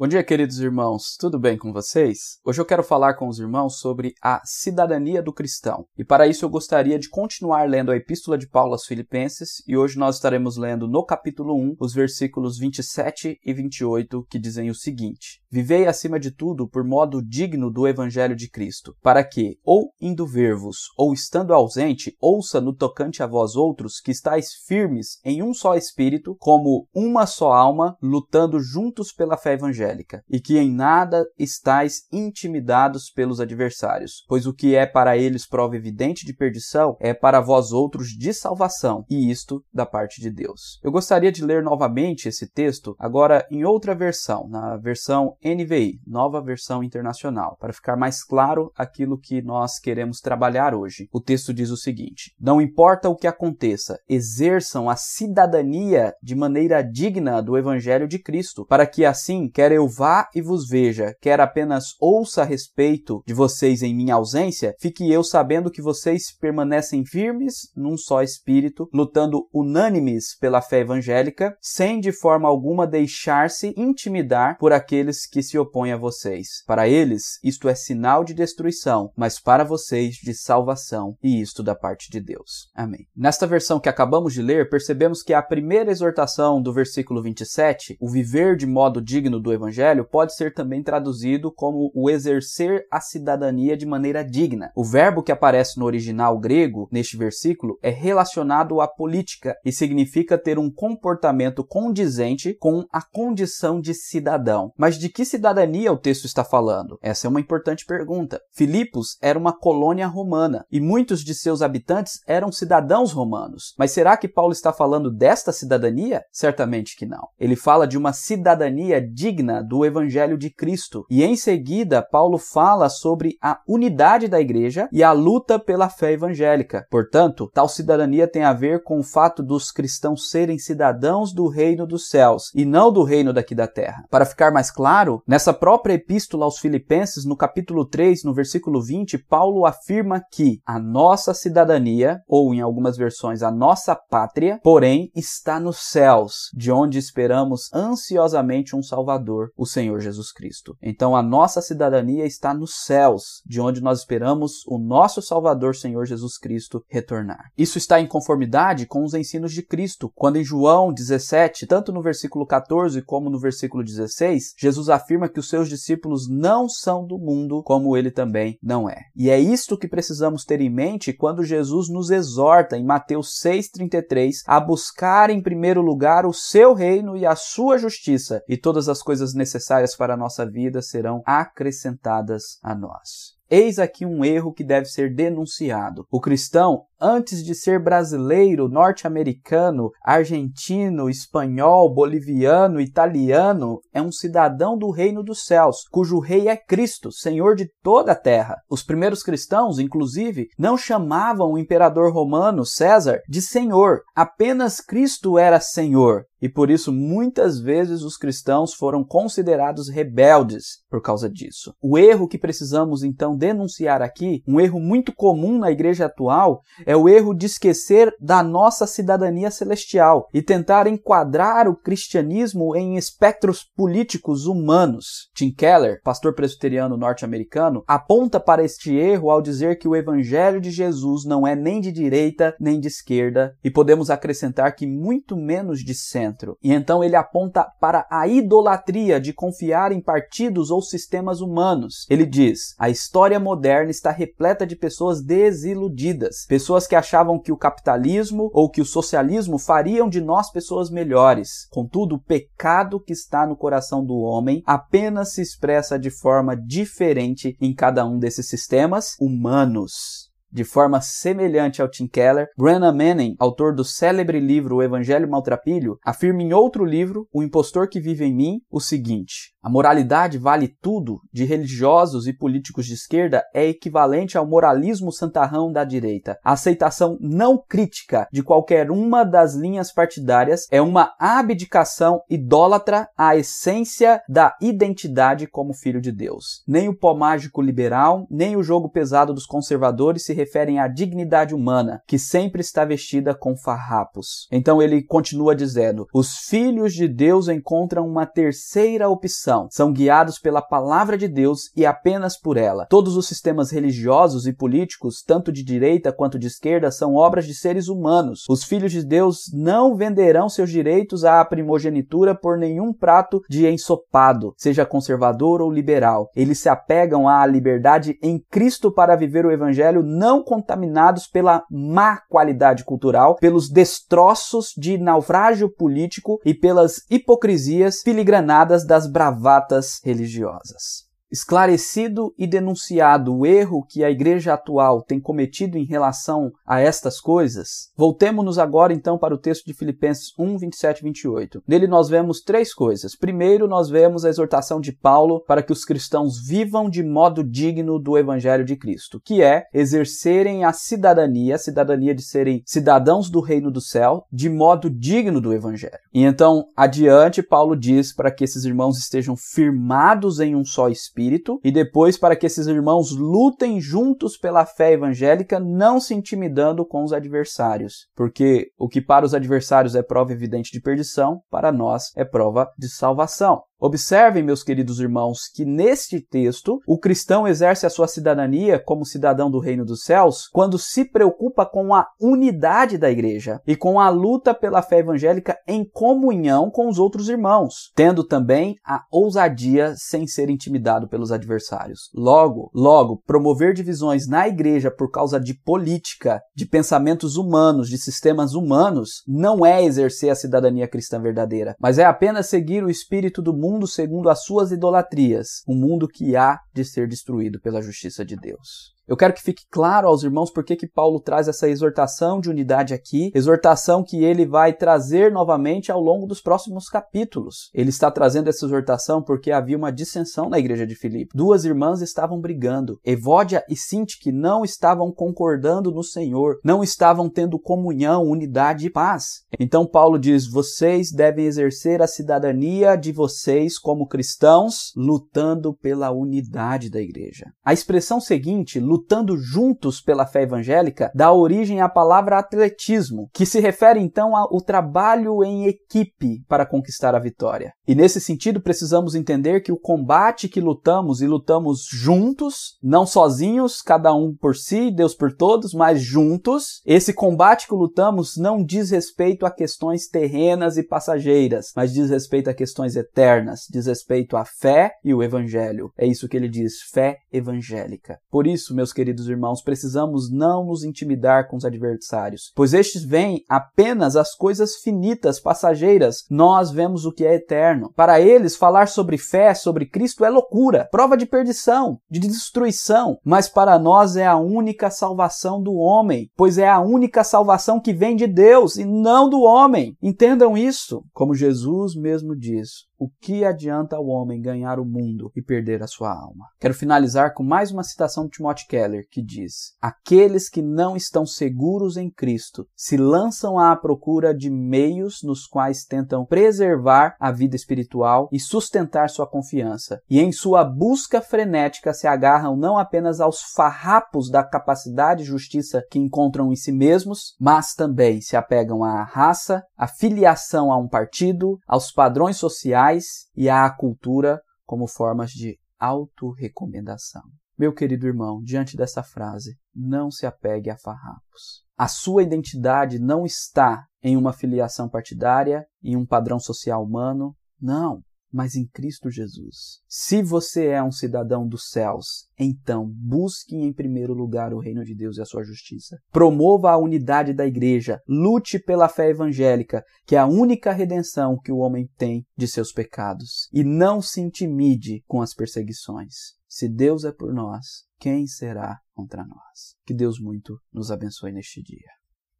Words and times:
Bom 0.00 0.06
dia, 0.06 0.22
queridos 0.22 0.60
irmãos. 0.60 1.16
Tudo 1.18 1.40
bem 1.40 1.58
com 1.58 1.72
vocês? 1.72 2.38
Hoje 2.44 2.60
eu 2.60 2.64
quero 2.64 2.84
falar 2.84 3.14
com 3.14 3.26
os 3.26 3.40
irmãos 3.40 3.80
sobre 3.80 4.14
a 4.22 4.40
cidadania 4.44 5.20
do 5.20 5.32
cristão. 5.32 5.86
E 5.98 6.04
para 6.04 6.28
isso 6.28 6.44
eu 6.44 6.48
gostaria 6.48 7.00
de 7.00 7.08
continuar 7.08 7.68
lendo 7.68 7.90
a 7.90 7.96
Epístola 7.96 8.38
de 8.38 8.48
Paulo 8.48 8.74
aos 8.74 8.86
Filipenses, 8.86 9.60
e 9.66 9.76
hoje 9.76 9.98
nós 9.98 10.14
estaremos 10.14 10.56
lendo 10.56 10.86
no 10.86 11.04
capítulo 11.04 11.52
1, 11.52 11.78
os 11.80 11.94
versículos 11.94 12.60
27 12.60 13.40
e 13.44 13.52
28, 13.52 14.24
que 14.30 14.38
dizem 14.38 14.70
o 14.70 14.74
seguinte: 14.74 15.40
Vivei 15.50 15.84
acima 15.88 16.20
de 16.20 16.30
tudo 16.30 16.68
por 16.68 16.84
modo 16.84 17.20
digno 17.20 17.68
do 17.68 17.88
evangelho 17.88 18.36
de 18.36 18.48
Cristo, 18.48 18.94
para 19.02 19.24
que, 19.24 19.58
ou 19.64 19.90
indo 20.00 20.24
ver-vos, 20.24 20.92
ou 20.96 21.12
estando 21.12 21.52
ausente, 21.52 22.14
ouça 22.20 22.60
no 22.60 22.72
tocante 22.72 23.20
a 23.20 23.26
vós 23.26 23.56
outros 23.56 24.00
que 24.00 24.12
estáis 24.12 24.52
firmes 24.64 25.18
em 25.24 25.42
um 25.42 25.52
só 25.52 25.74
espírito, 25.74 26.36
como 26.38 26.86
uma 26.94 27.26
só 27.26 27.52
alma, 27.52 27.96
lutando 28.00 28.60
juntos 28.60 29.12
pela 29.12 29.36
fé 29.36 29.54
evangélica 29.54 29.87
evangélica, 29.88 30.22
e 30.28 30.40
que 30.40 30.58
em 30.58 30.70
nada 30.70 31.24
estáis 31.38 32.06
intimidados 32.12 33.10
pelos 33.10 33.40
adversários, 33.40 34.24
pois 34.28 34.46
o 34.46 34.52
que 34.52 34.74
é 34.74 34.86
para 34.86 35.16
eles 35.16 35.46
prova 35.46 35.76
evidente 35.76 36.26
de 36.26 36.34
perdição 36.34 36.96
é 37.00 37.14
para 37.14 37.40
vós 37.40 37.72
outros 37.72 38.08
de 38.08 38.32
salvação, 38.32 39.04
e 39.10 39.30
isto 39.30 39.62
da 39.72 39.86
parte 39.86 40.20
de 40.20 40.30
Deus. 40.30 40.78
Eu 40.82 40.92
gostaria 40.92 41.32
de 41.32 41.44
ler 41.44 41.62
novamente 41.62 42.28
esse 42.28 42.50
texto, 42.50 42.94
agora 42.98 43.46
em 43.50 43.64
outra 43.64 43.94
versão, 43.94 44.48
na 44.48 44.76
versão 44.76 45.34
NVI, 45.44 46.00
nova 46.06 46.40
versão 46.40 46.82
internacional, 46.82 47.56
para 47.58 47.72
ficar 47.72 47.96
mais 47.96 48.22
claro 48.22 48.70
aquilo 48.76 49.18
que 49.18 49.42
nós 49.42 49.78
queremos 49.78 50.20
trabalhar 50.20 50.74
hoje. 50.74 51.08
O 51.12 51.20
texto 51.20 51.54
diz 51.54 51.70
o 51.70 51.76
seguinte: 51.76 52.34
Não 52.40 52.60
importa 52.60 53.08
o 53.08 53.16
que 53.16 53.26
aconteça, 53.26 53.98
exerçam 54.08 54.88
a 54.88 54.96
cidadania 54.96 56.12
de 56.22 56.34
maneira 56.34 56.82
digna 56.82 57.40
do 57.42 57.56
evangelho 57.56 58.08
de 58.08 58.18
Cristo, 58.18 58.64
para 58.66 58.86
que 58.86 59.04
assim, 59.04 59.48
quer 59.48 59.72
eu 59.78 59.88
vá 59.88 60.28
e 60.34 60.42
vos 60.42 60.68
veja, 60.68 61.14
quer 61.20 61.40
apenas 61.40 61.94
ouça 62.00 62.42
a 62.42 62.44
respeito 62.44 63.22
de 63.26 63.32
vocês 63.32 63.82
em 63.82 63.94
minha 63.94 64.14
ausência, 64.14 64.74
fique 64.80 65.10
eu 65.10 65.22
sabendo 65.22 65.70
que 65.70 65.80
vocês 65.80 66.36
permanecem 66.36 67.04
firmes 67.04 67.70
num 67.76 67.96
só 67.96 68.22
espírito, 68.22 68.88
lutando 68.92 69.48
unânimes 69.54 70.36
pela 70.38 70.60
fé 70.60 70.80
evangélica, 70.80 71.56
sem 71.60 72.00
de 72.00 72.12
forma 72.12 72.48
alguma 72.48 72.86
deixar-se 72.86 73.72
intimidar 73.76 74.58
por 74.58 74.72
aqueles 74.72 75.26
que 75.26 75.42
se 75.42 75.56
opõem 75.56 75.92
a 75.92 75.96
vocês. 75.96 76.64
Para 76.66 76.88
eles, 76.88 77.38
isto 77.44 77.68
é 77.68 77.74
sinal 77.74 78.24
de 78.24 78.34
destruição, 78.34 79.10
mas 79.16 79.40
para 79.40 79.62
vocês 79.62 80.16
de 80.16 80.34
salvação, 80.34 81.14
e 81.22 81.40
isto 81.40 81.62
da 81.62 81.74
parte 81.74 82.10
de 82.10 82.20
Deus. 82.20 82.68
Amém. 82.74 83.06
Nesta 83.16 83.46
versão 83.46 83.78
que 83.78 83.88
acabamos 83.88 84.34
de 84.34 84.42
ler, 84.42 84.68
percebemos 84.68 85.22
que 85.22 85.32
a 85.32 85.42
primeira 85.42 85.90
exortação 85.90 86.60
do 86.60 86.72
versículo 86.72 87.22
27, 87.22 87.96
o 88.00 88.10
viver 88.10 88.56
de 88.56 88.66
modo 88.66 89.00
digno 89.00 89.38
do 89.38 89.52
evangelho, 89.52 89.67
evangelho 89.68 90.04
pode 90.04 90.34
ser 90.34 90.52
também 90.52 90.82
traduzido 90.82 91.52
como 91.52 91.92
o 91.94 92.10
exercer 92.10 92.86
a 92.90 93.00
cidadania 93.00 93.76
de 93.76 93.86
maneira 93.86 94.24
digna. 94.24 94.72
O 94.74 94.82
verbo 94.82 95.22
que 95.22 95.30
aparece 95.30 95.78
no 95.78 95.84
original 95.84 96.38
grego 96.38 96.88
neste 96.90 97.16
versículo 97.16 97.78
é 97.82 97.90
relacionado 97.90 98.80
à 98.80 98.88
política 98.88 99.54
e 99.64 99.70
significa 99.70 100.38
ter 100.38 100.58
um 100.58 100.70
comportamento 100.70 101.64
condizente 101.64 102.54
com 102.58 102.84
a 102.92 103.02
condição 103.02 103.80
de 103.80 103.94
cidadão. 103.94 104.72
Mas 104.76 104.98
de 104.98 105.08
que 105.08 105.24
cidadania 105.24 105.92
o 105.92 105.98
texto 105.98 106.24
está 106.24 106.42
falando? 106.42 106.98
Essa 107.02 107.26
é 107.26 107.30
uma 107.30 107.40
importante 107.40 107.84
pergunta. 107.84 108.40
Filipos 108.52 109.18
era 109.20 109.38
uma 109.38 109.56
colônia 109.56 110.06
romana 110.06 110.64
e 110.70 110.80
muitos 110.80 111.22
de 111.22 111.34
seus 111.34 111.62
habitantes 111.62 112.20
eram 112.26 112.50
cidadãos 112.50 113.12
romanos. 113.12 113.74
Mas 113.78 113.92
será 113.92 114.16
que 114.16 114.28
Paulo 114.28 114.52
está 114.52 114.72
falando 114.72 115.10
desta 115.10 115.52
cidadania? 115.52 116.22
Certamente 116.32 116.96
que 116.96 117.06
não. 117.06 117.28
Ele 117.38 117.56
fala 117.56 117.86
de 117.86 117.98
uma 117.98 118.12
cidadania 118.12 119.00
digna 119.00 119.57
do 119.62 119.84
Evangelho 119.84 120.36
de 120.38 120.50
Cristo. 120.50 121.04
E 121.10 121.22
em 121.22 121.36
seguida, 121.36 122.02
Paulo 122.02 122.38
fala 122.38 122.88
sobre 122.88 123.36
a 123.42 123.60
unidade 123.66 124.28
da 124.28 124.40
igreja 124.40 124.88
e 124.92 125.02
a 125.02 125.12
luta 125.12 125.58
pela 125.58 125.88
fé 125.88 126.12
evangélica. 126.12 126.86
Portanto, 126.90 127.50
tal 127.52 127.68
cidadania 127.68 128.26
tem 128.26 128.44
a 128.44 128.52
ver 128.52 128.82
com 128.82 128.98
o 128.98 129.04
fato 129.04 129.42
dos 129.42 129.70
cristãos 129.70 130.30
serem 130.30 130.58
cidadãos 130.58 131.32
do 131.32 131.48
reino 131.48 131.86
dos 131.86 132.08
céus 132.08 132.50
e 132.54 132.64
não 132.64 132.92
do 132.92 133.02
reino 133.02 133.32
daqui 133.32 133.54
da 133.54 133.66
terra. 133.66 134.04
Para 134.10 134.26
ficar 134.26 134.52
mais 134.52 134.70
claro, 134.70 135.22
nessa 135.26 135.52
própria 135.52 135.94
epístola 135.94 136.44
aos 136.44 136.58
Filipenses, 136.58 137.24
no 137.24 137.36
capítulo 137.36 137.84
3, 137.84 138.24
no 138.24 138.34
versículo 138.34 138.82
20, 138.82 139.18
Paulo 139.18 139.64
afirma 139.66 140.22
que 140.32 140.60
a 140.66 140.78
nossa 140.78 141.34
cidadania, 141.34 142.20
ou 142.26 142.54
em 142.54 142.60
algumas 142.60 142.96
versões, 142.96 143.42
a 143.42 143.50
nossa 143.50 143.94
pátria, 143.94 144.60
porém, 144.62 145.10
está 145.14 145.58
nos 145.60 145.78
céus, 145.78 146.50
de 146.54 146.70
onde 146.70 146.98
esperamos 146.98 147.72
ansiosamente 147.72 148.74
um 148.74 148.82
Salvador 148.82 149.47
o 149.56 149.66
Senhor 149.66 150.00
Jesus 150.00 150.32
Cristo. 150.32 150.76
Então 150.82 151.16
a 151.16 151.22
nossa 151.22 151.60
cidadania 151.60 152.26
está 152.26 152.54
nos 152.54 152.84
céus, 152.84 153.42
de 153.46 153.60
onde 153.60 153.80
nós 153.80 154.00
esperamos 154.00 154.64
o 154.66 154.78
nosso 154.78 155.20
Salvador, 155.22 155.74
Senhor 155.74 156.06
Jesus 156.06 156.38
Cristo, 156.38 156.84
retornar. 156.88 157.50
Isso 157.56 157.78
está 157.78 158.00
em 158.00 158.06
conformidade 158.06 158.86
com 158.86 159.04
os 159.04 159.14
ensinos 159.14 159.52
de 159.52 159.62
Cristo, 159.62 160.10
quando 160.14 160.36
em 160.36 160.44
João 160.44 160.92
17, 160.92 161.66
tanto 161.66 161.92
no 161.92 162.02
versículo 162.02 162.46
14 162.46 163.02
como 163.02 163.30
no 163.30 163.38
versículo 163.38 163.84
16, 163.84 164.54
Jesus 164.56 164.88
afirma 164.88 165.28
que 165.28 165.40
os 165.40 165.48
seus 165.48 165.68
discípulos 165.68 166.28
não 166.28 166.68
são 166.68 167.06
do 167.06 167.18
mundo, 167.18 167.62
como 167.62 167.96
ele 167.96 168.10
também 168.10 168.58
não 168.62 168.88
é. 168.88 169.02
E 169.16 169.30
é 169.30 169.38
isto 169.38 169.78
que 169.78 169.88
precisamos 169.88 170.44
ter 170.44 170.60
em 170.60 170.70
mente 170.70 171.12
quando 171.12 171.44
Jesus 171.44 171.88
nos 171.88 172.10
exorta 172.10 172.76
em 172.76 172.84
Mateus 172.84 173.40
6:33 173.40 174.42
a 174.46 174.60
buscar 174.60 175.30
em 175.30 175.42
primeiro 175.42 175.80
lugar 175.80 176.26
o 176.26 176.32
seu 176.32 176.74
reino 176.74 177.16
e 177.16 177.26
a 177.26 177.36
sua 177.36 177.78
justiça, 177.78 178.42
e 178.48 178.56
todas 178.56 178.88
as 178.88 179.02
coisas 179.02 179.27
necessárias 179.34 179.96
para 179.96 180.14
a 180.14 180.16
nossa 180.16 180.44
vida 180.44 180.82
serão 180.82 181.22
acrescentadas 181.24 182.58
a 182.62 182.74
nós. 182.74 183.37
Eis 183.50 183.78
aqui 183.78 184.04
um 184.04 184.22
erro 184.22 184.52
que 184.52 184.62
deve 184.62 184.86
ser 184.86 185.14
denunciado. 185.14 186.04
O 186.10 186.20
cristão, 186.20 186.82
antes 187.00 187.42
de 187.42 187.54
ser 187.54 187.82
brasileiro, 187.82 188.68
norte-americano, 188.68 189.90
argentino, 190.04 191.08
espanhol, 191.08 191.92
boliviano, 191.94 192.78
italiano, 192.78 193.80
é 193.90 194.02
um 194.02 194.12
cidadão 194.12 194.76
do 194.76 194.90
reino 194.90 195.22
dos 195.22 195.46
céus, 195.46 195.78
cujo 195.90 196.18
rei 196.18 196.48
é 196.48 196.56
Cristo, 196.56 197.10
Senhor 197.10 197.54
de 197.54 197.70
toda 197.82 198.12
a 198.12 198.16
terra. 198.16 198.56
Os 198.68 198.82
primeiros 198.82 199.22
cristãos, 199.22 199.78
inclusive, 199.78 200.48
não 200.58 200.76
chamavam 200.76 201.52
o 201.52 201.58
imperador 201.58 202.12
romano 202.12 202.66
César 202.66 203.22
de 203.26 203.40
Senhor, 203.40 204.02
apenas 204.14 204.78
Cristo 204.78 205.38
era 205.38 205.58
Senhor. 205.58 206.26
E 206.40 206.48
por 206.48 206.70
isso 206.70 206.92
muitas 206.92 207.58
vezes 207.58 208.02
os 208.02 208.16
cristãos 208.16 208.72
foram 208.72 209.04
considerados 209.04 209.88
rebeldes 209.88 210.84
por 210.88 211.02
causa 211.02 211.28
disso. 211.28 211.74
O 211.82 211.98
erro 211.98 212.28
que 212.28 212.38
precisamos 212.38 213.02
então 213.02 213.36
denunciar 213.38 214.02
aqui, 214.02 214.42
um 214.46 214.60
erro 214.60 214.80
muito 214.80 215.14
comum 215.14 215.58
na 215.58 215.70
igreja 215.70 216.06
atual, 216.06 216.62
é 216.84 216.96
o 216.96 217.08
erro 217.08 217.32
de 217.32 217.46
esquecer 217.46 218.12
da 218.20 218.42
nossa 218.42 218.86
cidadania 218.86 219.50
celestial 219.50 220.28
e 220.34 220.42
tentar 220.42 220.86
enquadrar 220.86 221.68
o 221.68 221.76
cristianismo 221.76 222.76
em 222.76 222.96
espectros 222.96 223.64
políticos 223.76 224.46
humanos. 224.46 225.30
Tim 225.34 225.50
Keller, 225.52 226.00
pastor 226.02 226.34
presbiteriano 226.34 226.96
norte-americano, 226.96 227.84
aponta 227.86 228.40
para 228.40 228.64
este 228.64 228.94
erro 228.94 229.30
ao 229.30 229.40
dizer 229.40 229.78
que 229.78 229.88
o 229.88 229.94
evangelho 229.94 230.60
de 230.60 230.70
Jesus 230.70 231.24
não 231.24 231.46
é 231.46 231.54
nem 231.54 231.80
de 231.80 231.92
direita 231.92 232.54
nem 232.60 232.80
de 232.80 232.88
esquerda 232.88 233.54
e 233.62 233.70
podemos 233.70 234.10
acrescentar 234.10 234.74
que 234.74 234.86
muito 234.86 235.36
menos 235.36 235.80
de 235.80 235.94
centro. 235.94 236.56
E 236.62 236.72
então 236.72 237.04
ele 237.04 237.16
aponta 237.16 237.64
para 237.80 238.06
a 238.10 238.26
idolatria 238.26 239.20
de 239.20 239.32
confiar 239.32 239.92
em 239.92 240.00
partidos 240.00 240.70
ou 240.70 240.82
sistemas 240.82 241.40
humanos. 241.40 242.06
Ele 242.08 242.26
diz: 242.26 242.74
a 242.78 242.88
história 242.88 243.27
moderna 243.36 243.90
está 243.90 244.12
repleta 244.12 244.64
de 244.64 244.76
pessoas 244.76 245.20
desiludidas, 245.20 246.46
pessoas 246.48 246.86
que 246.86 246.94
achavam 246.94 247.38
que 247.38 247.50
o 247.50 247.56
capitalismo 247.56 248.48
ou 248.54 248.70
que 248.70 248.80
o 248.80 248.84
socialismo 248.84 249.58
fariam 249.58 250.08
de 250.08 250.20
nós 250.20 250.52
pessoas 250.52 250.88
melhores. 250.88 251.66
Contudo, 251.70 252.14
o 252.14 252.20
pecado 252.20 253.00
que 253.00 253.12
está 253.12 253.44
no 253.44 253.56
coração 253.56 254.04
do 254.04 254.16
homem 254.18 254.62
apenas 254.64 255.32
se 255.32 255.42
expressa 255.42 255.98
de 255.98 256.10
forma 256.10 256.56
diferente 256.56 257.56
em 257.60 257.74
cada 257.74 258.06
um 258.06 258.18
desses 258.18 258.48
sistemas 258.48 259.16
humanos. 259.20 260.27
De 260.50 260.64
forma 260.64 261.00
semelhante 261.00 261.82
ao 261.82 261.90
Tim 261.90 262.06
Keller, 262.06 262.48
Brennan 262.56 262.92
Manning, 262.92 263.36
autor 263.38 263.74
do 263.74 263.84
célebre 263.84 264.40
livro 264.40 264.76
O 264.76 264.82
Evangelho 264.82 265.28
Maltrapilho, 265.28 265.98
afirma 266.02 266.42
em 266.42 266.54
outro 266.54 266.84
livro, 266.84 267.28
O 267.32 267.42
Impostor 267.42 267.88
que 267.88 268.00
Vive 268.00 268.24
em 268.24 268.34
Mim, 268.34 268.60
o 268.70 268.80
seguinte: 268.80 269.52
A 269.62 269.68
moralidade 269.68 270.38
vale 270.38 270.74
tudo 270.80 271.20
de 271.30 271.44
religiosos 271.44 272.26
e 272.26 272.32
políticos 272.32 272.86
de 272.86 272.94
esquerda 272.94 273.44
é 273.54 273.66
equivalente 273.66 274.38
ao 274.38 274.48
moralismo 274.48 275.12
santarrão 275.12 275.70
da 275.70 275.84
direita. 275.84 276.38
A 276.42 276.52
aceitação 276.52 277.18
não 277.20 277.62
crítica 277.68 278.26
de 278.32 278.42
qualquer 278.42 278.90
uma 278.90 279.24
das 279.24 279.54
linhas 279.54 279.92
partidárias 279.92 280.66
é 280.70 280.80
uma 280.80 281.14
abdicação 281.18 282.22
idólatra 282.30 283.08
à 283.18 283.36
essência 283.36 284.22
da 284.28 284.56
identidade 284.62 285.46
como 285.46 285.74
filho 285.74 286.00
de 286.00 286.10
Deus. 286.10 286.62
Nem 286.66 286.88
o 286.88 286.96
pó 286.96 287.14
mágico 287.14 287.60
liberal, 287.60 288.26
nem 288.30 288.56
o 288.56 288.62
jogo 288.62 288.90
pesado 288.90 289.34
dos 289.34 289.44
conservadores 289.44 290.24
se 290.24 290.37
referem 290.38 290.78
à 290.78 290.86
dignidade 290.86 291.54
humana, 291.54 292.00
que 292.06 292.18
sempre 292.18 292.60
está 292.60 292.84
vestida 292.84 293.34
com 293.34 293.56
farrapos. 293.56 294.46
Então 294.52 294.80
ele 294.80 295.02
continua 295.02 295.54
dizendo: 295.54 296.06
os 296.14 296.38
filhos 296.48 296.94
de 296.94 297.08
Deus 297.08 297.48
encontram 297.48 298.06
uma 298.06 298.24
terceira 298.24 299.08
opção, 299.08 299.68
são 299.70 299.92
guiados 299.92 300.38
pela 300.38 300.62
palavra 300.62 301.18
de 301.18 301.26
Deus 301.26 301.70
e 301.76 301.84
apenas 301.84 302.38
por 302.38 302.56
ela. 302.56 302.86
Todos 302.86 303.16
os 303.16 303.26
sistemas 303.26 303.70
religiosos 303.70 304.46
e 304.46 304.52
políticos, 304.52 305.22
tanto 305.26 305.50
de 305.50 305.62
direita 305.62 306.12
quanto 306.12 306.38
de 306.38 306.46
esquerda, 306.46 306.90
são 306.90 307.14
obras 307.14 307.46
de 307.46 307.54
seres 307.54 307.88
humanos. 307.88 308.44
Os 308.48 308.62
filhos 308.62 308.92
de 308.92 309.04
Deus 309.04 309.50
não 309.52 309.96
venderão 309.96 310.48
seus 310.48 310.70
direitos 310.70 311.24
à 311.24 311.44
primogenitura 311.44 312.34
por 312.34 312.56
nenhum 312.56 312.92
prato 312.92 313.42
de 313.48 313.66
ensopado, 313.66 314.54
seja 314.56 314.86
conservador 314.86 315.60
ou 315.60 315.70
liberal. 315.70 316.30
Eles 316.36 316.60
se 316.60 316.68
apegam 316.68 317.28
à 317.28 317.44
liberdade 317.44 318.16
em 318.22 318.38
Cristo 318.50 318.92
para 318.92 319.16
viver 319.16 319.44
o 319.44 319.50
evangelho 319.50 320.02
não 320.02 320.27
contaminados 320.42 321.26
pela 321.26 321.64
má 321.70 322.18
qualidade 322.28 322.84
cultural, 322.84 323.36
pelos 323.36 323.70
destroços 323.70 324.74
de 324.76 324.98
naufrágio 324.98 325.70
político 325.70 326.40
e 326.44 326.52
pelas 326.52 327.04
hipocrisias 327.10 328.02
filigranadas 328.02 328.86
das 328.86 329.10
bravatas 329.10 330.00
religiosas 330.04 331.07
esclarecido 331.30 332.34
e 332.38 332.46
denunciado 332.46 333.36
o 333.36 333.46
erro 333.46 333.84
que 333.86 334.02
a 334.02 334.10
igreja 334.10 334.54
atual 334.54 335.02
tem 335.02 335.20
cometido 335.20 335.76
em 335.76 335.84
relação 335.84 336.50
a 336.66 336.80
estas 336.80 337.20
coisas, 337.20 337.90
voltemos-nos 337.96 338.58
agora 338.58 338.92
então 338.92 339.18
para 339.18 339.34
o 339.34 339.38
texto 339.38 339.66
de 339.66 339.74
Filipenses 339.74 340.32
1, 340.38 340.58
27 340.58 341.00
e 341.00 341.04
28. 341.04 341.62
Nele 341.66 341.86
nós 341.86 342.08
vemos 342.08 342.40
três 342.40 342.72
coisas. 342.72 343.14
Primeiro, 343.14 343.68
nós 343.68 343.90
vemos 343.90 344.24
a 344.24 344.28
exortação 344.28 344.80
de 344.80 344.92
Paulo 344.92 345.40
para 345.46 345.62
que 345.62 345.72
os 345.72 345.84
cristãos 345.84 346.40
vivam 346.40 346.88
de 346.88 347.02
modo 347.02 347.44
digno 347.44 347.98
do 347.98 348.16
evangelho 348.16 348.64
de 348.64 348.76
Cristo, 348.76 349.20
que 349.22 349.42
é 349.42 349.64
exercerem 349.72 350.64
a 350.64 350.72
cidadania, 350.72 351.56
a 351.56 351.58
cidadania 351.58 352.14
de 352.14 352.22
serem 352.22 352.62
cidadãos 352.64 353.28
do 353.28 353.40
reino 353.40 353.70
do 353.70 353.80
céu, 353.80 354.24
de 354.32 354.48
modo 354.48 354.88
digno 354.88 355.40
do 355.40 355.52
evangelho. 355.52 355.98
E 356.12 356.22
então, 356.24 356.64
adiante, 356.76 357.42
Paulo 357.42 357.76
diz 357.76 358.14
para 358.14 358.30
que 358.30 358.44
esses 358.44 358.64
irmãos 358.64 358.98
estejam 358.98 359.36
firmados 359.36 360.40
em 360.40 360.54
um 360.54 360.64
só 360.64 360.88
espírito 360.88 361.17
Espírito, 361.18 361.60
e 361.64 361.72
depois 361.72 362.16
para 362.16 362.36
que 362.36 362.46
esses 362.46 362.66
irmãos 362.68 363.10
lutem 363.10 363.80
juntos 363.80 364.36
pela 364.36 364.64
fé 364.64 364.92
evangélica, 364.92 365.58
não 365.58 365.98
se 365.98 366.14
intimidando 366.14 366.86
com 366.86 367.02
os 367.02 367.12
adversários. 367.12 368.06
Porque 368.14 368.70
o 368.78 368.88
que 368.88 369.00
para 369.00 369.26
os 369.26 369.34
adversários 369.34 369.96
é 369.96 370.02
prova 370.02 370.32
evidente 370.32 370.70
de 370.70 370.80
perdição, 370.80 371.40
para 371.50 371.72
nós 371.72 372.12
é 372.16 372.24
prova 372.24 372.70
de 372.78 372.88
salvação. 372.88 373.62
Observem, 373.80 374.42
meus 374.42 374.64
queridos 374.64 374.98
irmãos, 374.98 375.42
que 375.54 375.64
neste 375.64 376.20
texto 376.20 376.80
o 376.84 376.98
cristão 376.98 377.46
exerce 377.46 377.86
a 377.86 377.90
sua 377.90 378.08
cidadania 378.08 378.76
como 378.76 379.06
cidadão 379.06 379.48
do 379.48 379.60
reino 379.60 379.84
dos 379.84 380.02
céus 380.02 380.48
quando 380.52 380.76
se 380.76 381.04
preocupa 381.04 381.64
com 381.64 381.94
a 381.94 382.08
unidade 382.20 382.98
da 382.98 383.08
igreja 383.08 383.60
e 383.64 383.76
com 383.76 384.00
a 384.00 384.08
luta 384.08 384.52
pela 384.52 384.82
fé 384.82 384.98
evangélica 384.98 385.56
em 385.64 385.88
comunhão 385.88 386.72
com 386.72 386.88
os 386.88 386.98
outros 386.98 387.28
irmãos, 387.28 387.92
tendo 387.94 388.24
também 388.24 388.74
a 388.84 389.04
ousadia 389.12 389.94
sem 389.96 390.26
ser 390.26 390.50
intimidado 390.50 391.06
pelos 391.06 391.30
adversários. 391.30 392.10
Logo, 392.12 392.72
logo, 392.74 393.22
promover 393.24 393.74
divisões 393.74 394.26
na 394.26 394.48
igreja 394.48 394.90
por 394.90 395.08
causa 395.08 395.38
de 395.38 395.54
política, 395.54 396.40
de 396.52 396.66
pensamentos 396.66 397.36
humanos, 397.36 397.88
de 397.88 397.96
sistemas 397.96 398.54
humanos, 398.54 399.22
não 399.24 399.64
é 399.64 399.84
exercer 399.84 400.30
a 400.30 400.34
cidadania 400.34 400.88
cristã 400.88 401.20
verdadeira, 401.20 401.76
mas 401.80 401.96
é 401.96 402.04
apenas 402.04 402.48
seguir 402.48 402.82
o 402.82 402.90
espírito 402.90 403.40
do 403.40 403.52
mundo 403.52 403.67
mundo 403.68 403.86
segundo 403.86 404.30
as 404.30 404.44
suas 404.44 404.72
idolatrias, 404.72 405.62
um 405.68 405.74
mundo 405.74 406.08
que 406.08 406.34
há 406.36 406.58
de 406.72 406.84
ser 406.84 407.06
destruído 407.06 407.60
pela 407.60 407.82
justiça 407.82 408.24
de 408.24 408.34
Deus. 408.34 408.97
Eu 409.08 409.16
quero 409.16 409.32
que 409.32 409.42
fique 409.42 409.62
claro 409.70 410.06
aos 410.06 410.22
irmãos 410.22 410.50
por 410.50 410.62
que 410.62 410.86
Paulo 410.86 411.18
traz 411.18 411.48
essa 411.48 411.66
exortação 411.66 412.40
de 412.40 412.50
unidade 412.50 412.92
aqui, 412.92 413.30
exortação 413.34 414.04
que 414.04 414.22
ele 414.22 414.44
vai 414.44 414.74
trazer 414.74 415.32
novamente 415.32 415.90
ao 415.90 415.98
longo 415.98 416.26
dos 416.26 416.42
próximos 416.42 416.90
capítulos. 416.90 417.70
Ele 417.72 417.88
está 417.88 418.10
trazendo 418.10 418.48
essa 418.48 418.66
exortação 418.66 419.22
porque 419.22 419.50
havia 419.50 419.78
uma 419.78 419.90
dissensão 419.90 420.50
na 420.50 420.58
igreja 420.58 420.86
de 420.86 420.94
Filipe. 420.94 421.30
Duas 421.34 421.64
irmãs 421.64 422.02
estavam 422.02 422.38
brigando. 422.38 423.00
Evódia 423.02 423.64
e 423.66 423.74
Sintique 423.74 424.30
não 424.30 424.62
estavam 424.62 425.10
concordando 425.10 425.90
no 425.90 426.04
Senhor, 426.04 426.58
não 426.62 426.82
estavam 426.82 427.30
tendo 427.30 427.58
comunhão, 427.58 428.24
unidade 428.24 428.88
e 428.88 428.90
paz. 428.90 429.42
Então 429.58 429.86
Paulo 429.86 430.18
diz: 430.18 430.46
vocês 430.46 431.10
devem 431.10 431.46
exercer 431.46 432.02
a 432.02 432.06
cidadania 432.06 432.94
de 432.94 433.10
vocês 433.10 433.78
como 433.78 434.06
cristãos, 434.06 434.92
lutando 434.94 435.74
pela 435.74 436.10
unidade 436.10 436.90
da 436.90 437.00
igreja. 437.00 437.46
A 437.64 437.72
expressão 437.72 438.20
seguinte, 438.20 438.78
lutando 438.78 438.97
juntos 439.36 440.00
pela 440.00 440.26
fé 440.26 440.42
evangélica, 440.42 441.10
dá 441.14 441.32
origem 441.32 441.80
à 441.80 441.88
palavra 441.88 442.38
atletismo, 442.38 443.28
que 443.32 443.46
se 443.46 443.60
refere 443.60 444.00
então 444.00 444.36
ao 444.36 444.60
trabalho 444.60 445.42
em 445.44 445.66
equipe 445.66 446.42
para 446.48 446.66
conquistar 446.66 447.14
a 447.14 447.18
vitória. 447.18 447.72
E 447.86 447.94
nesse 447.94 448.20
sentido, 448.20 448.60
precisamos 448.60 449.14
entender 449.14 449.60
que 449.60 449.72
o 449.72 449.78
combate 449.78 450.48
que 450.48 450.60
lutamos 450.60 451.20
e 451.20 451.26
lutamos 451.26 451.86
juntos, 451.90 452.78
não 452.82 453.06
sozinhos, 453.06 453.80
cada 453.80 454.14
um 454.14 454.34
por 454.34 454.56
si, 454.56 454.90
Deus 454.90 455.14
por 455.14 455.34
todos, 455.34 455.72
mas 455.72 456.00
juntos, 456.02 456.80
esse 456.84 457.12
combate 457.12 457.66
que 457.66 457.74
lutamos 457.74 458.36
não 458.36 458.62
diz 458.62 458.90
respeito 458.90 459.46
a 459.46 459.50
questões 459.50 460.08
terrenas 460.08 460.76
e 460.76 460.82
passageiras, 460.82 461.72
mas 461.74 461.92
diz 461.92 462.10
respeito 462.10 462.50
a 462.50 462.54
questões 462.54 462.96
eternas, 462.96 463.60
diz 463.70 463.86
respeito 463.86 464.36
à 464.36 464.44
fé 464.44 464.92
e 465.04 465.14
o 465.14 465.22
evangelho. 465.22 465.90
É 465.96 466.06
isso 466.06 466.28
que 466.28 466.36
ele 466.36 466.48
diz, 466.48 466.82
fé 466.92 467.18
evangélica. 467.32 468.18
Por 468.30 468.46
isso, 468.46 468.74
meus 468.74 468.87
meus 468.88 468.92
queridos 468.92 469.28
irmãos, 469.28 469.62
precisamos 469.62 470.30
não 470.30 470.64
nos 470.64 470.82
intimidar 470.82 471.48
com 471.48 471.56
os 471.56 471.64
adversários, 471.64 472.52
pois 472.54 472.72
estes 472.72 473.04
veem 473.04 473.44
apenas 473.48 474.16
as 474.16 474.34
coisas 474.34 474.76
finitas, 474.76 475.38
passageiras. 475.40 476.24
Nós 476.30 476.70
vemos 476.70 477.04
o 477.04 477.12
que 477.12 477.24
é 477.24 477.34
eterno. 477.34 477.92
Para 477.94 478.20
eles, 478.20 478.56
falar 478.56 478.88
sobre 478.88 479.18
fé, 479.18 479.52
sobre 479.52 479.86
Cristo 479.86 480.24
é 480.24 480.30
loucura, 480.30 480.88
prova 480.90 481.16
de 481.16 481.26
perdição, 481.26 481.98
de 482.10 482.20
destruição, 482.20 483.18
mas 483.24 483.48
para 483.48 483.78
nós 483.78 484.16
é 484.16 484.26
a 484.26 484.36
única 484.36 484.90
salvação 484.90 485.62
do 485.62 485.74
homem, 485.74 486.30
pois 486.36 486.56
é 486.56 486.68
a 486.68 486.80
única 486.80 487.22
salvação 487.22 487.80
que 487.80 487.92
vem 487.92 488.16
de 488.16 488.26
Deus 488.26 488.76
e 488.76 488.84
não 488.84 489.28
do 489.28 489.42
homem. 489.42 489.96
Entendam 490.02 490.56
isso, 490.56 491.04
como 491.12 491.34
Jesus 491.34 491.94
mesmo 491.94 492.34
diz. 492.34 492.88
O 493.00 493.08
que 493.08 493.44
adianta 493.44 493.94
ao 493.94 494.06
homem 494.08 494.42
ganhar 494.42 494.80
o 494.80 494.84
mundo 494.84 495.30
e 495.36 495.40
perder 495.40 495.84
a 495.84 495.86
sua 495.86 496.10
alma? 496.12 496.46
Quero 496.58 496.74
finalizar 496.74 497.32
com 497.32 497.44
mais 497.44 497.70
uma 497.70 497.84
citação 497.84 498.24
de 498.24 498.30
Timothy 498.30 498.66
Keller, 498.78 499.06
que 499.10 499.20
diz: 499.20 499.72
Aqueles 499.80 500.48
que 500.48 500.62
não 500.62 500.96
estão 500.96 501.26
seguros 501.26 501.96
em 501.96 502.08
Cristo 502.08 502.66
se 502.76 502.96
lançam 502.96 503.58
à 503.58 503.74
procura 503.74 504.32
de 504.32 504.48
meios 504.48 505.20
nos 505.22 505.46
quais 505.46 505.84
tentam 505.84 506.24
preservar 506.24 507.16
a 507.18 507.32
vida 507.32 507.56
espiritual 507.56 508.28
e 508.32 508.38
sustentar 508.38 509.10
sua 509.10 509.28
confiança, 509.28 510.00
e 510.08 510.20
em 510.20 510.30
sua 510.30 510.64
busca 510.64 511.20
frenética 511.20 511.92
se 511.92 512.06
agarram 512.06 512.56
não 512.56 512.78
apenas 512.78 513.20
aos 513.20 513.42
farrapos 513.54 514.30
da 514.30 514.44
capacidade 514.44 515.22
e 515.22 515.26
justiça 515.26 515.82
que 515.90 515.98
encontram 515.98 516.52
em 516.52 516.56
si 516.56 516.70
mesmos, 516.70 517.34
mas 517.40 517.74
também 517.74 518.20
se 518.20 518.36
apegam 518.36 518.84
à 518.84 519.02
raça, 519.02 519.64
à 519.76 519.88
filiação 519.88 520.70
a 520.70 520.78
um 520.78 520.88
partido, 520.88 521.58
aos 521.66 521.90
padrões 521.90 522.36
sociais 522.36 523.26
e 523.36 523.48
à 523.48 523.68
cultura 523.70 524.40
como 524.64 524.86
formas 524.86 525.30
de 525.30 525.58
autorrecomendação. 525.78 527.22
Meu 527.58 527.74
querido 527.74 528.06
irmão, 528.06 528.40
diante 528.40 528.76
dessa 528.76 529.02
frase, 529.02 529.58
não 529.74 530.10
se 530.10 530.24
apegue 530.24 530.70
a 530.70 530.78
farrapos. 530.78 531.64
A 531.76 531.88
sua 531.88 532.22
identidade 532.22 532.98
não 532.98 533.24
está 533.24 533.84
em 534.02 534.16
uma 534.16 534.32
filiação 534.32 534.88
partidária, 534.88 535.66
em 535.82 535.96
um 535.96 536.06
padrão 536.06 536.38
social 536.38 536.84
humano. 536.84 537.36
Não 537.60 538.02
mas 538.32 538.54
em 538.54 538.66
Cristo 538.66 539.10
Jesus. 539.10 539.80
Se 539.88 540.22
você 540.22 540.66
é 540.66 540.82
um 540.82 540.92
cidadão 540.92 541.46
dos 541.46 541.68
céus, 541.70 542.28
então 542.38 542.86
busque 542.86 543.56
em 543.56 543.72
primeiro 543.72 544.12
lugar 544.14 544.52
o 544.52 544.60
reino 544.60 544.84
de 544.84 544.94
Deus 544.94 545.16
e 545.16 545.22
a 545.22 545.24
sua 545.24 545.42
justiça. 545.42 545.98
Promova 546.10 546.70
a 546.70 546.78
unidade 546.78 547.32
da 547.32 547.46
igreja, 547.46 548.00
lute 548.06 548.58
pela 548.58 548.88
fé 548.88 549.10
evangélica, 549.10 549.82
que 550.06 550.16
é 550.16 550.18
a 550.18 550.26
única 550.26 550.72
redenção 550.72 551.38
que 551.38 551.52
o 551.52 551.58
homem 551.58 551.88
tem 551.96 552.24
de 552.36 552.46
seus 552.46 552.72
pecados, 552.72 553.48
e 553.52 553.64
não 553.64 554.00
se 554.00 554.20
intimide 554.20 555.02
com 555.06 555.20
as 555.20 555.34
perseguições. 555.34 556.36
Se 556.48 556.68
Deus 556.68 557.04
é 557.04 557.12
por 557.12 557.32
nós, 557.32 557.84
quem 557.98 558.26
será 558.26 558.78
contra 558.94 559.24
nós? 559.24 559.76
Que 559.84 559.94
Deus 559.94 560.18
muito 560.20 560.58
nos 560.72 560.90
abençoe 560.90 561.32
neste 561.32 561.62
dia. 561.62 561.90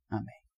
Amém. 0.09 0.38